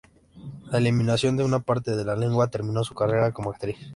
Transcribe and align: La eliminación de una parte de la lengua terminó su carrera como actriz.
La 0.71 0.79
eliminación 0.79 1.37
de 1.37 1.43
una 1.43 1.59
parte 1.59 1.95
de 1.95 2.03
la 2.03 2.15
lengua 2.15 2.47
terminó 2.49 2.83
su 2.83 2.95
carrera 2.95 3.31
como 3.33 3.51
actriz. 3.51 3.77